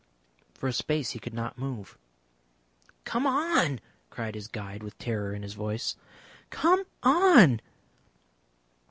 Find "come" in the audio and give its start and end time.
3.05-3.27, 6.49-6.85